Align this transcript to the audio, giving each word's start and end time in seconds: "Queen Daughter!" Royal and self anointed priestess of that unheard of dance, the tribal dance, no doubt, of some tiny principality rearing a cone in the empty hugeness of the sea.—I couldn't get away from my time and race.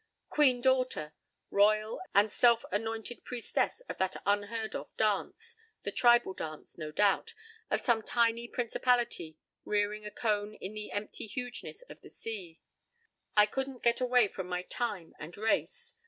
"Queen 0.31 0.61
Daughter!" 0.61 1.13
Royal 1.51 2.01
and 2.15 2.31
self 2.31 2.65
anointed 2.71 3.23
priestess 3.23 3.81
of 3.81 3.99
that 3.99 4.15
unheard 4.25 4.73
of 4.75 4.89
dance, 4.97 5.55
the 5.83 5.91
tribal 5.91 6.33
dance, 6.33 6.75
no 6.75 6.91
doubt, 6.91 7.35
of 7.69 7.81
some 7.81 8.01
tiny 8.01 8.47
principality 8.47 9.37
rearing 9.63 10.03
a 10.03 10.09
cone 10.09 10.55
in 10.55 10.73
the 10.73 10.91
empty 10.91 11.27
hugeness 11.27 11.83
of 11.83 12.01
the 12.01 12.09
sea.—I 12.09 13.45
couldn't 13.45 13.83
get 13.83 14.01
away 14.01 14.27
from 14.27 14.47
my 14.47 14.63
time 14.63 15.13
and 15.19 15.37
race. 15.37 15.93